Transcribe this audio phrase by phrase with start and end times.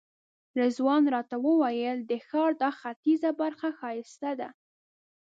[0.61, 4.49] رضوان راته وویل د ښار دا ختیځه برخه ښایسته ده.